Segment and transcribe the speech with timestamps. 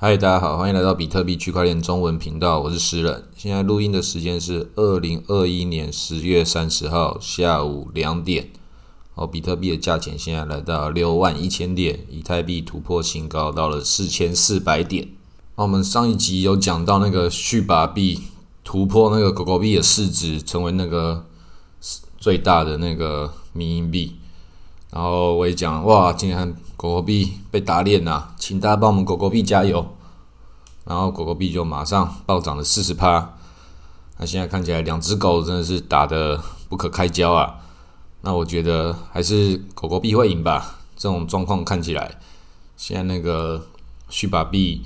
[0.00, 3.24] 嗨，大家好，欢迎来到比特币区块链中文频道，我是诗人。
[3.34, 8.48] 现在录音的时间是二零二一年十月三十号下午两点。
[9.16, 15.08] 哦，比特币的价钱现在来到六万一千点，以太币突破新高到了四千四百点。
[15.56, 18.20] 那我们上一集有讲到那个续把币
[18.62, 21.24] 突破那个狗狗币的市值，成为那个
[22.16, 24.17] 最大的那个民营币。
[24.90, 29.86] 然后我也讲，哇，今天狗狗币被打脸了，请大家帮我们狗狗币加油。
[30.84, 33.34] 然后狗狗币就马上暴涨了四十趴。
[34.16, 37.56] 那现在看起来，两只狗真的是打的不可开交啊。
[38.22, 40.78] 那我觉得还是狗狗币会赢吧。
[40.96, 42.18] 这种状况看起来，
[42.76, 43.66] 现在那个
[44.08, 44.82] 续把币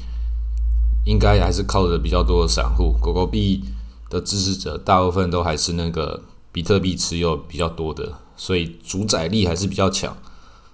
[1.06, 2.92] 应该还是靠着比较多的散户。
[3.00, 3.64] 狗狗币
[4.10, 8.12] 的支持者大部分都还是那个比特币持有比较多的，
[8.42, 10.16] 所以主宰力还是比较强。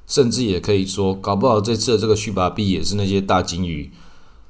[0.06, 3.90] 甚至也可以说，搞不好这次的这个续把币也是那些大金鱼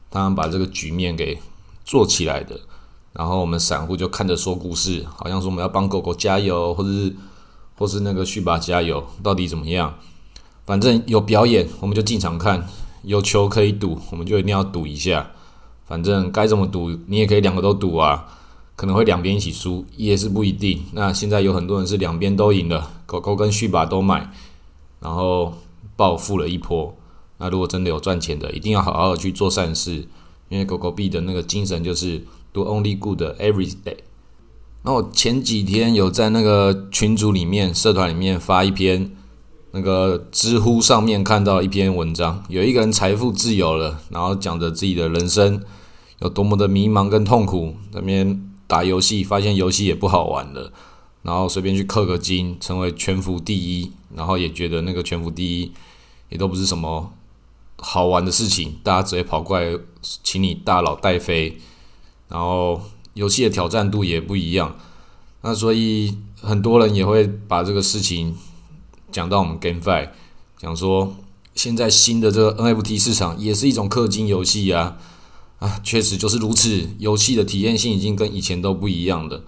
[0.09, 1.39] 他们把这个局面给
[1.85, 2.61] 做起来的。
[3.13, 7.17] 然后我们散户就看着说故事，好像说我们要帮狗狗加油，或者是。
[7.79, 9.95] 或是那个续把加油，到底怎么样？
[10.67, 12.61] 反正有表演，我们就进场看；
[13.05, 15.31] 有球可以赌，我们就一定要赌一下。
[15.87, 18.27] 反正该怎么赌，你也可以两个都赌啊。
[18.79, 20.85] 可能会两边一起输，也是不一定。
[20.93, 24.31] 那现在有很多人是两边都赢了，狗狗跟续把都买，
[25.01, 25.53] 然后
[25.97, 26.95] 暴富了一波。
[27.39, 30.07] 那如果真的有赚钱的，一定要好好的去做善事，
[30.49, 33.97] 因为狗狗币的那个精神就是 do only good every day。
[34.83, 39.11] 那我前几天有在那个群组里面、社团里面发一篇，
[39.73, 45.61] 那个知乎上面看到一篇文章，有一个人财富自由了，然后讲着自己的人生
[46.21, 50.73] 有多么的迷茫跟痛苦，那边打游戏发现游戏也不好玩了，
[51.23, 55.73] 然后随便去氪个金，成为全服第一，然后也觉得那个全服第一
[56.29, 57.13] 也都不是什么
[57.79, 59.77] 好玩的事情，大家直接跑过来
[60.23, 61.59] 请你大佬带飞，
[62.29, 62.81] 然后。
[63.15, 64.77] 游戏的挑战度也不一样，
[65.43, 68.37] 那所以很多人也会把这个事情
[69.11, 70.11] 讲到我们 GameFi，
[70.57, 71.17] 讲说
[71.53, 74.99] 现在新的这个 NFT 市场也是一种氪金游戏啊
[75.59, 79.43] 啊，确实就是如此，游戏的体验性已经跟以前都不一样的。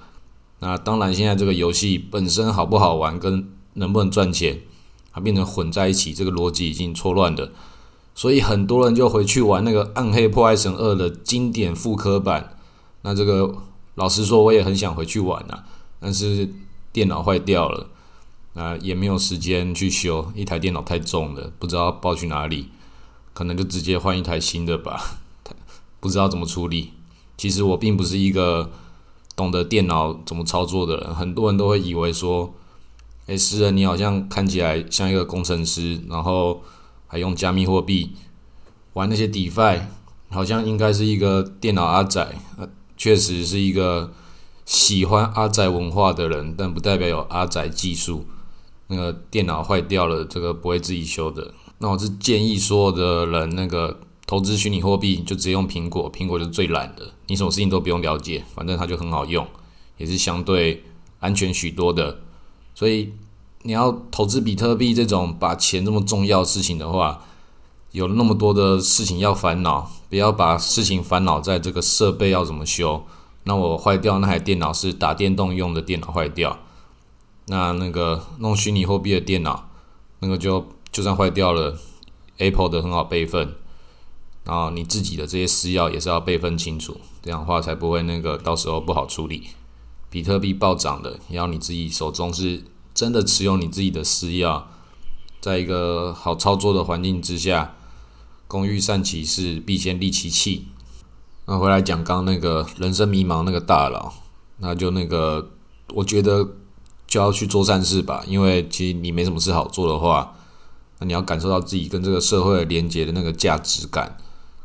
[0.58, 4.60] 那当然，现在这个游戏本身好不好玩，跟能不能赚钱，
[5.12, 7.52] 它变成混在一起，这个逻辑已经错乱的。
[8.14, 12.56] 所以很多人就回去玩那个《暗黑破坏神二》的经典复刻版。
[13.02, 13.54] 那这个
[13.94, 15.62] 老实说，我也很想回去玩呐，
[16.00, 16.50] 但是
[16.92, 17.88] 电脑坏掉了，
[18.54, 22.68] 啊，也没有时间去修，一台电脑太重了，不知道抱去哪里，
[23.32, 25.19] 可能就直接换一台新的吧，
[26.00, 26.90] 不知道怎么处理。
[27.36, 28.70] 其实我并不是一个
[29.36, 32.52] 懂得电脑怎么操作的人，很多人都会以为说，
[33.26, 36.62] 哎，诗人你好像看起来像一个工程师，然后
[37.06, 38.12] 还用加密货币
[38.94, 39.80] 玩那些 DeFi，
[40.30, 42.34] 好像应该是一个电脑阿仔。
[42.96, 44.12] 确实是一个
[44.66, 48.26] 喜欢阿宅文化的人，但不代表有阿宅技术。
[48.88, 51.54] 那个电脑坏掉了，这个不会自己修的。
[51.78, 54.00] 那我是建议所有的人，那个
[54.30, 59.44] 投资虚拟货币就直接用苹果，苹果就是最懒的，你什么事情都不用了解，反正它就很好用，
[59.96, 60.84] 也是相对
[61.18, 62.20] 安全许多的。
[62.72, 63.12] 所以
[63.62, 67.24] 你要投资比特币这种把钱这么重要事情的话，
[67.90, 69.90] 有那么多的事情要烦恼。
[70.08, 73.04] 不要把事情烦恼在这个设备要怎么修。
[73.42, 76.56] 那我坏掉那台电脑是打电动用的电脑坏掉，
[77.46, 79.68] 那那个弄虚拟货币的电脑，
[80.20, 81.76] 那个就就算坏掉了
[82.38, 83.54] ，Apple 的很好备份，
[84.44, 89.48] 然后你自己的这些私钥也是要备份清楚，这样的话才不会那个到时候不好处理。
[90.08, 94.62] 比特币暴涨的，也要你自己手中是真的持有你自己的私钥，
[95.40, 97.74] 在一个好操作的环境之下。
[98.48, 100.66] 工欲善其事，必先利其器。
[101.46, 104.12] 那回来讲刚那个人生迷茫那个大佬，
[104.58, 105.52] 那就那个，
[105.94, 106.48] 我觉得
[107.06, 108.24] 就要去做善事吧。
[108.26, 110.34] 因为其实你没什么事好做的话，
[110.98, 114.18] 那你要感受到自己跟这个社会连接的那个价值感，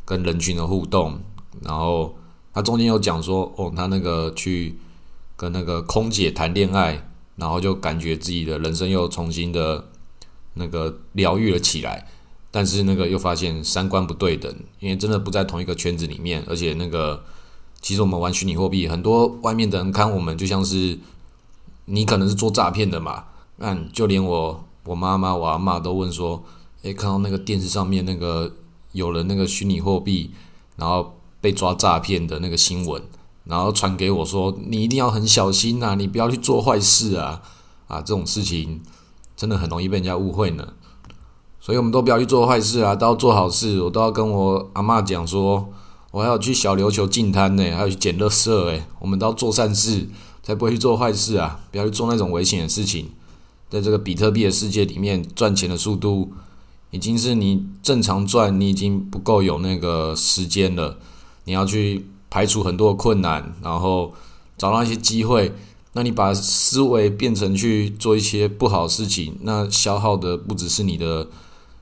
[0.05, 1.19] 跟人群的互动。
[1.61, 2.15] 然后
[2.53, 4.77] 他中间有讲说，哦，他那个去
[5.35, 9.89] 跟那个空姐谈恋爱，然后就感觉自己的人生又重新的
[10.53, 12.07] 那个疗愈了起来。
[12.51, 17.21] 但是那个又发现三观不对等，因为真的不在同一个圈子里面，而且那个
[17.81, 20.97] 其实我们玩虚拟货币，很多外面的人看我们就像是
[21.83, 23.25] 你可能是做诈骗的嘛。
[23.57, 26.41] 那就连我我妈妈我阿妈都问说，
[26.83, 28.49] 诶，看到那个电视上面那个
[28.95, 30.31] 有了那个虚拟货币，
[30.77, 33.01] 然后被抓诈骗的那个新闻，
[33.43, 37.41] 然后传给我说，你一定要很小心呐，你不要去做坏事啊
[37.87, 38.81] 啊，这种事情
[39.35, 40.73] 真的很容易被人家误会呢。
[41.59, 43.81] 所以我们都不要去做坏事啊，都要做好事。
[43.81, 45.67] 我都要跟我阿妈讲说，
[46.11, 50.07] 我还要去小琉球进滩呢，还要去捡垃圾诶，我们都要做善事，
[50.41, 51.59] 才不会去做坏事啊！
[51.71, 53.09] 不要去做那种危险的事情。
[53.67, 56.31] 在这个比特币的世界里面，赚钱的速度
[56.95, 60.97] 已经是你正常赚，你已经不够有那个时间了。
[61.43, 64.13] 你要去排除很多的困难，然后
[64.57, 65.53] 找到一些机会。
[65.93, 71.27] 那你把思维变成去做一些不好事情，那消耗的不只是你的。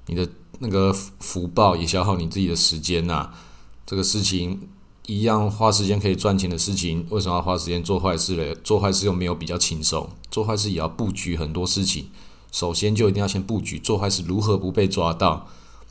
[0.07, 0.27] 你的
[0.59, 3.29] 那个福报也消耗你自己的时间呐，
[3.85, 4.59] 这个事情
[5.05, 8.53] 一样花时间可以赚钱的事情，为什么要花时间做坏事嘞？
[8.65, 12.07] 做坏事又没有比较轻松，做坏事也要布局很多事情，
[12.53, 15.47] 首先就一定要先布局做坏事如何不被抓到。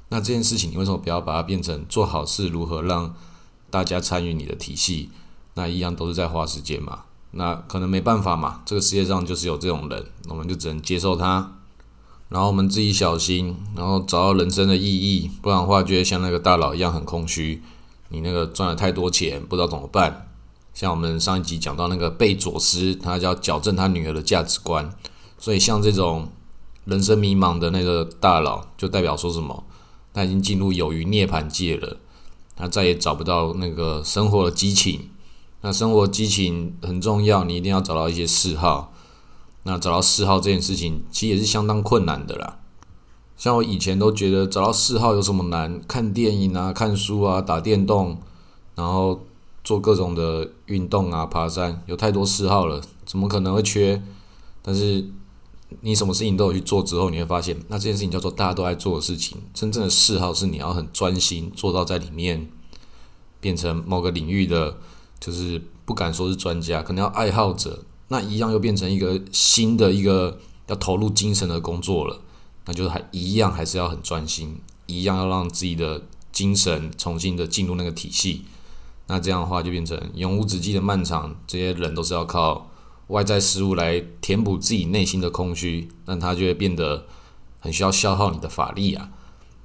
[0.08, 2.48] 那这件事情你为什么不要把它变成做好事？
[2.48, 3.14] 如何让
[3.68, 5.10] 大家参与你的体系？
[5.54, 7.00] 那一样都是在花时间嘛。
[7.32, 11.58] 那可能没办法嘛，这个世界上就是有这种人，我们就只能接受他。
[12.28, 17.62] 然后我们自己小心，然后找到人生的意义，不然的话，就会像那个大佬一样很空虚。
[18.10, 20.28] 你那个赚了太多钱，不知道怎么办。
[20.74, 24.94] 像我们上一集讲到那个贝佐斯，他叫矫正他女儿的价值观。
[25.38, 26.30] 所以像这种
[26.84, 29.64] 人生迷茫的那个大佬，就代表说什么？
[30.12, 31.98] 他已经进入有余涅槃界了，
[32.54, 35.08] 他再也找不到那个生活的激情。
[35.62, 38.92] 那生活激情很重要，你一定要找到一些嗜好。
[39.62, 42.58] 那找到嗜好这件事情，其实也是相当困难的啦。
[43.36, 45.80] 像我以前都觉得找到嗜好有什么难？
[45.86, 48.18] 看电影啊，看书啊，打电动，
[48.74, 49.24] 然后
[49.62, 54.02] 做各种的运动啊，爬山，有太多嗜好了，怎么可能会缺？
[54.62, 55.08] 但是
[55.80, 59.38] 你什么事情都有去做之后，你会发现，那这件事情叫做大家都在做的事情。
[59.54, 62.48] 真正的嗜好是你要很专心做到在里面，
[63.40, 64.76] 变成某个领域的，
[65.18, 67.84] 就是不敢说是专家，可能要爱好者。
[68.08, 72.20] 那一样又变成一个新的一个要投入精神的工作了，
[72.66, 78.42] 那就是还一样还是要很专心，一样要让自己的精神重新的进入那个体系。
[79.06, 82.70] 那这样的话就变成永无止境的漫长，这些人都是要靠
[83.08, 87.06] 外在事物来填补自己内心的空虚，那它就会变得
[87.60, 89.10] 很需要消耗你的法力啊。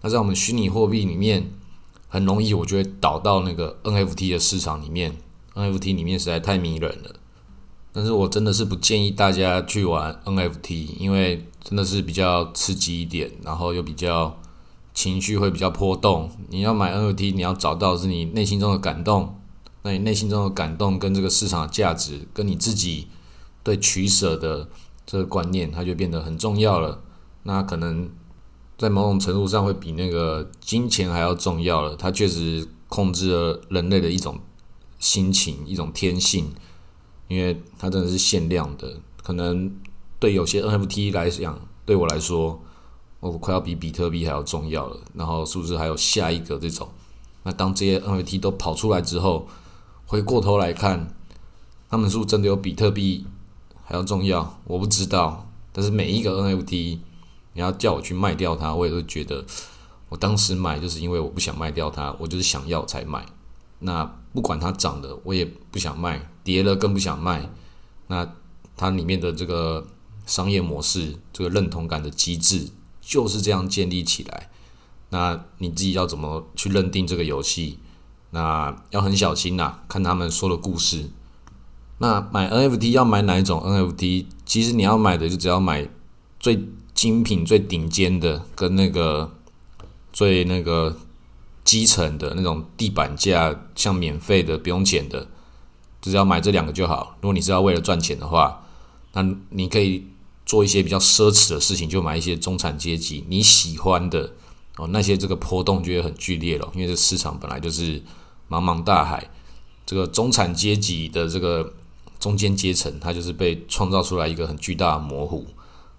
[0.01, 1.51] 那在我们虚拟货币里面，
[2.07, 5.17] 很容易我就会导到那个 NFT 的市场里面
[5.55, 7.15] ，NFT 里面实在太迷人了。
[7.91, 14.39] 但是我真的是不建议大家去玩 NFT，因为真的是比较刺激一点，然后又比较
[14.93, 16.29] 情绪会比较波动。
[16.49, 19.39] 你要买 NFT，你要找到是你内心中的感动，
[19.81, 23.07] 那你内心中的感动跟这个市场的价值，跟你自己
[23.67, 24.69] 对取舍的
[25.05, 27.03] 这个观念，它就变得很重要了。
[27.43, 28.09] 那可能
[28.77, 31.93] 在某种程度上会比那个金钱还要重要了。
[31.97, 34.39] 它确实控制了人类的一种
[34.99, 36.53] 心情，一种天性。
[37.27, 39.69] 因为它真的是限量的，可能
[40.17, 42.57] 对有些 NFT 来讲，对我来说，
[43.19, 44.97] 我快要比比特币还要重要了。
[45.13, 46.87] 然后是不是还有下一个这种？
[47.43, 49.45] 那当这些 NFT 都跑出来之后，
[50.05, 51.13] 回过头来看，
[51.89, 53.25] 他们是不是真的有比特币
[53.89, 54.59] 还要重要？
[54.65, 55.47] 我不知道。
[55.71, 56.99] 但是每一个 NFT，
[57.53, 59.45] 你要叫我去卖掉它，我也会觉得，
[60.09, 63.25] 我当时买就是因为我不想卖掉它，我就是想要才买。
[63.79, 64.03] 那
[64.33, 67.49] 不管它涨的，我也不想卖；跌了更不想卖。
[68.07, 68.29] 那
[68.75, 69.87] 它里面的这个
[70.25, 72.67] 商业模式，这个认同感的机制
[72.99, 74.49] 就是这样建立起来。
[75.11, 77.79] 那你自己要怎么去认定这个游戏？
[78.31, 81.09] 那要很小心呐，看他们说的故事。
[81.99, 84.25] 那买 NFT 要买哪一种 NFT？
[84.45, 85.87] 其实你要买的就只要买
[86.39, 86.63] 最
[86.93, 89.31] 精品、最顶尖的，跟那个
[90.11, 90.97] 最那个。
[91.67, 95.27] 基层的那种地板价，像免费的不用钱的，
[96.01, 97.17] 只要买这两个就好。
[97.19, 98.63] 如果你是要为了赚钱的话，
[99.11, 100.07] 那你可以
[100.45, 104.31] 做一些比较奢侈的事情，就买一些中产阶级你喜欢的
[104.77, 108.01] 哦，那些这个波动就会很剧烈了，因为这市场本来就是
[108.49, 109.29] 茫茫大海，
[109.85, 111.73] 这个中产阶级的这个
[112.19, 115.45] 中间阶层，它就是被创造出来一个很巨大的模糊，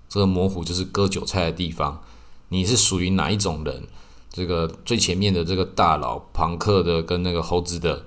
[0.08, 2.02] 这个模糊就是割韭菜的地方，
[2.48, 3.84] 你是属于哪一种人？
[4.30, 8.04] 这个最前面的这个大佬，庞克的跟那个猴子的，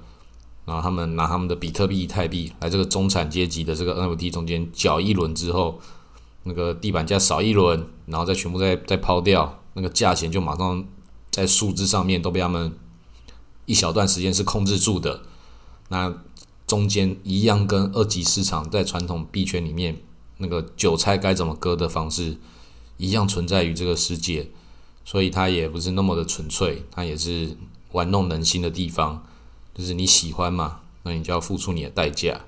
[0.65, 5.79] 然后他们拿他们的比特币、以太币来这个中产阶级的这个 NFT 中间搅一轮之后，
[6.43, 10.85] 那个地板价少一轮，然后再全部再再抛掉，那个价钱就马上
[11.31, 12.71] 在数字上面都被他们
[13.65, 15.21] 一小段时间是控制住的。
[15.89, 16.13] 那
[16.71, 19.97] 中间一样跟二级市场在传统币圈里面
[20.37, 22.37] 那个韭菜该怎么割的方式
[22.95, 24.49] 一样存在于这个世界。
[25.03, 27.57] 所以它也不是那么的纯粹，它也是
[27.91, 29.21] 玩弄人心的地方。
[29.75, 32.39] 就是你喜欢嘛，那你就要付出你的代价。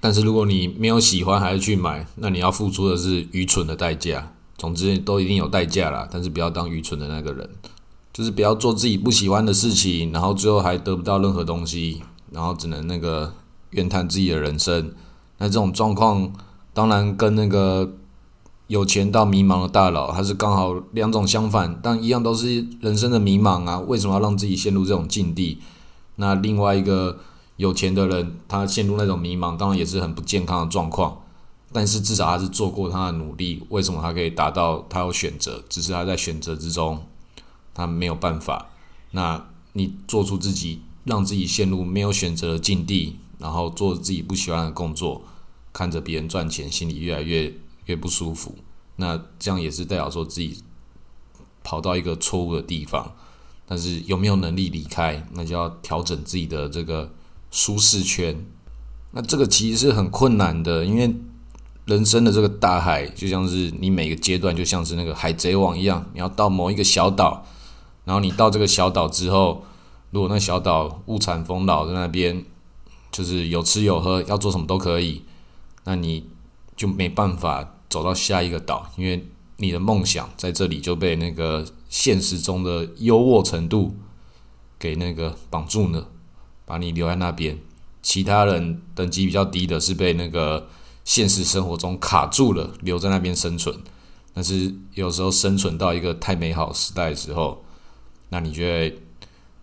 [0.00, 4.32] 但是如果你没有喜欢还是去买，那你要付出的是愚蠢的代价。
[4.56, 7.50] 总之都一定有代价啦，但是不要当愚蠢的那个人，
[8.14, 12.02] 就是不要做自己不喜欢的事情，然后最后还得不到任何东西，
[12.36, 13.32] 然后只能那个
[13.70, 14.92] 怨叹自己的人生。
[15.38, 16.30] 那这种状况，
[16.74, 17.94] 当然跟那个
[18.66, 23.80] 有钱到迷茫的大佬，他是刚好两种相反，但一样都是人生的迷茫啊。
[23.80, 25.58] 为什么要让自己陷入这种境地？
[26.16, 27.18] 那另外一个
[27.56, 31.22] 有钱的人，他陷入那种迷茫，当然也是很不健康的状况。
[31.72, 34.84] 但是至少他是做过他的努力，为什么他可以达到？
[34.88, 37.02] 他有选择，只是他在选择之中，
[37.74, 38.66] 他没有办法。
[39.12, 45.22] 那你做出自己，让自己陷入没有选择的境地，然后做自己不喜欢的工作，
[45.72, 47.54] 看着别人赚钱，心里越来越
[47.86, 48.54] 越不舒服。
[48.96, 50.62] 那这样也是代表说自己
[51.64, 53.14] 跑到一个错误的地方。
[53.64, 55.26] 但是有没有能力离开？
[55.32, 57.10] 那就要调整自己的这个
[57.50, 58.44] 舒适圈。
[59.12, 61.14] 那这个其实是很困难的，因为。
[61.86, 67.46] 人生的这个大海，就像是你每个阶段，就像是那个海贼王一样，你要到某一个小岛，
[68.04, 69.64] 然后你到这个小岛之后，
[70.16, 72.42] 如果那小岛物产丰饶，在那边
[73.12, 75.20] 就是有吃有喝，要做什么都可以，
[75.84, 76.26] 那你
[76.74, 79.26] 就没办法走到下一个岛，因为
[79.58, 83.94] 你的梦想在这里就被那个现实中的优渥程度
[84.78, 86.08] 给那个绑住了，
[86.64, 87.58] 把你留在那边。
[88.00, 90.66] 其他人等级比较低的，是被那个。
[91.04, 93.78] 现实生活中卡住了，留在那边生存。
[94.34, 97.62] 但是有时候生存到一个太美好时代的时候，
[98.30, 98.96] 那你觉得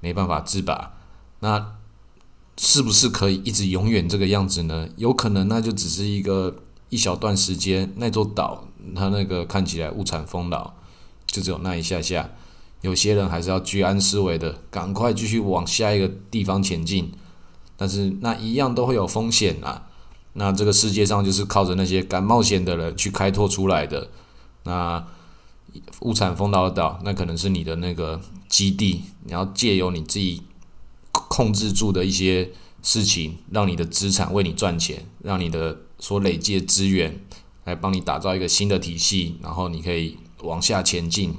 [0.03, 0.91] 没办法自拔。
[1.39, 1.75] 那
[2.57, 4.89] 是不是可以一直永远这个样子呢？
[4.97, 6.57] 有可能，那就只是一个
[6.89, 7.93] 一小段时间。
[7.95, 10.75] 那座岛，它那个看起来物产丰饶，
[11.25, 12.29] 就只有那一下下。
[12.81, 17.13] 有些人还是要居安思危的，赶快继续往下一个地方前进。
[17.77, 19.87] 但是那一样都会有风险啊。
[20.33, 24.09] 那这个世界上就是靠着那些敢冒险的人去开拓出来的。
[24.63, 25.03] 那
[26.01, 28.19] 物产丰饶的岛，那可能是你的那个
[28.53, 29.01] 基地。
[29.23, 30.43] 你要借由你自己
[31.11, 32.51] 控制住的一些
[32.83, 37.19] 事情，让你的资产为你赚钱，让你的所累积的资源
[37.63, 41.33] 来帮你打造一个新的体系，然后你可以往下前进，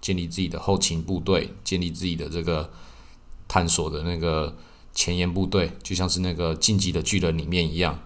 [0.00, 2.72] 建立自己的后勤部队，建立自己的这个
[3.46, 4.56] 探索的那个
[4.94, 8.00] 前沿部队，就像是那个晋级的巨人里面一样。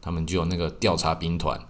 [0.00, 1.60] 他们就有那个调查兵团，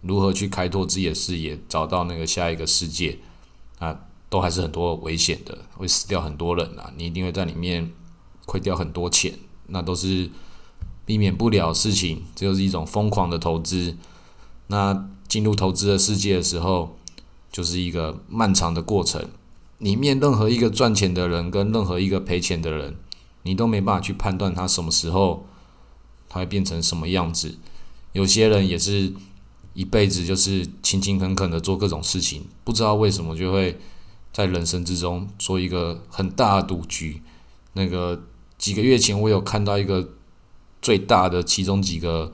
[0.00, 3.18] 如何去开拓自己的视野，找到那个下一个世界
[3.78, 7.92] 啊，都还是很多危险的，会死掉很多人啊，你一定会在里面
[8.46, 10.30] 亏掉很多钱，那都是
[11.04, 13.94] 避免不了事情，这就是一种疯狂的投资。
[14.68, 16.96] 那进入投资的世界的时候，
[17.52, 19.22] 就是一个漫长的过程，
[19.76, 22.96] 里面任何一个赚钱的人跟任何一个赔钱的人，
[23.42, 25.44] 你都没办法去判断他什么时候
[26.30, 27.58] 他会变成什么样子。
[28.12, 29.12] 有些人也是
[29.74, 33.78] 一辈子就是勤勤恳恳的做各种事情，不知道为什么就会
[34.32, 37.22] 在人生之中做一个很大的赌局。
[37.74, 38.22] 那个
[38.58, 40.08] 几个月前我有看到一个
[40.80, 42.32] 最大的其中几个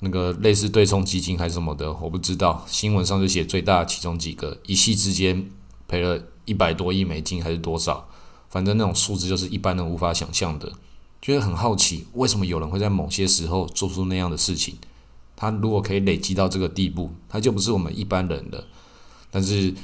[0.00, 5.50] 那个类似对冲基金还是什么的，我不知道新闻上就写最大的其中几个一夕之间
[5.86, 8.08] 赔了一百多亿美金还是多少，
[8.48, 10.72] 反正那种数字就是一般人无法想象的。
[11.22, 14.76] 觉得很好奇，为什么有人会在某些时候做出那样的事情？
[15.36, 18.64] 他如果可以累积到这个地步，他就不是我们一般人了。
[19.30, 19.74] 但是，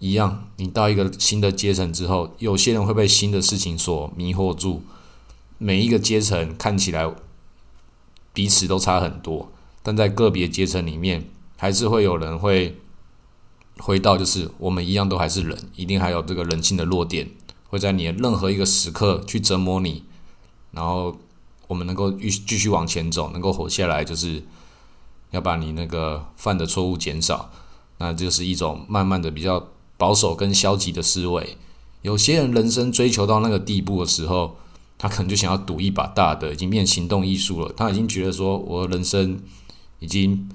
[0.00, 4.82] 一样，你到一个新的阶层之后，有些人会被新的事情所迷惑住。
[5.58, 7.08] 每一个阶层看起来
[8.32, 9.52] 彼此都差很多，
[9.82, 12.76] 但在个别阶层里面，还是会有人会
[13.78, 17.30] 回到，就是我们一样都还是人，一定还有这个人性的弱点，
[17.68, 20.02] 会在你的任何一个时刻去折磨你。
[20.72, 21.16] 然后
[21.68, 24.42] 我们能够继继续往前走，能够活下来，就是。
[25.30, 27.52] 要把你那个犯的错误减少，
[27.98, 29.64] 那就是一种慢慢的比较
[30.00, 31.58] 保守跟消极的思维。
[32.00, 34.56] 有些人人生追求到那个地步的时候，
[34.96, 37.70] 他可能就想要赌一把大的，已经变行动艺术了。
[37.76, 39.38] 他已经觉得说，我的人生
[39.98, 40.48] 已经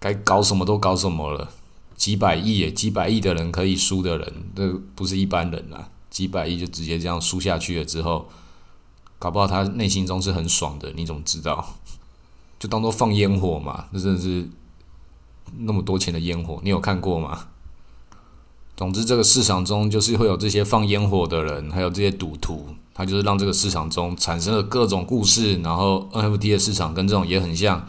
[0.00, 1.52] 该搞什么都搞什么了。
[1.94, 5.88] 几百亿，几百亿的人可以输的人，这不是一般人啊！
[6.10, 8.28] 几百亿就直接这样输下去了之后，
[9.20, 10.90] 搞不好他内心中是很爽的。
[10.96, 11.76] 你怎么知道？
[12.58, 14.48] 就当做放烟火嘛，这真的是
[15.58, 17.46] 那么多钱的烟火，你有看过吗？
[18.76, 25.60] 总之，这个市场中就是会有这些放烟火的人，还有这些赌徒，他就是让这个市场中产生了各种故事。
[25.62, 27.86] 然后 NFT 的市场跟这种也很像，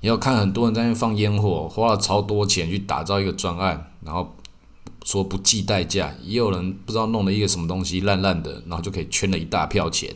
[0.00, 4.36] 也有看很多人在那放烟火，花了超多钱去打造一个专案，然后
[5.04, 6.14] 说不计代价。
[6.22, 10.14] 也有人不知道弄了一个什么东西烂烂的，然后就可以圈了一大票钱。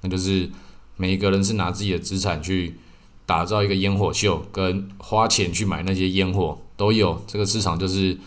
[0.00, 0.48] 那就是
[0.96, 2.76] 每一个人是拿自己的资产去。
[3.26, 7.22] 打造一个烟火秀，跟花钱去买那些烟火，都有。
[7.28, 8.18] 这个市场就是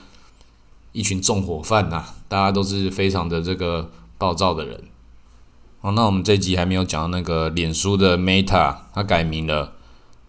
[0.94, 4.82] 一群纵火犯呐，大家都是非常的这个暴躁的人。
[5.82, 9.74] 好，那我们这集还没有讲到那个脸书的 Meta，它改名了。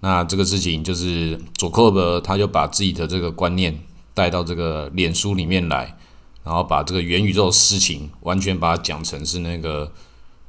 [0.00, 3.80] 那这个事情就是佐克伯他就把自己的这个观念
[4.12, 5.96] 带到这个脸书里面来，
[6.42, 9.92] 然后把这个元宇宙的事情完全把它讲成是那个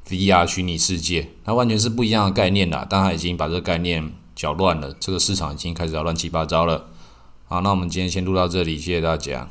[0.10, 2.86] VR 虚拟世界，它完全是不一样的概念啦。
[2.90, 6.88] 但他已经把这个概念搅乱了，这个市场已经开始要乱七八糟了。
[7.48, 9.48] 好，那我们今天先录到这里，谢谢大家。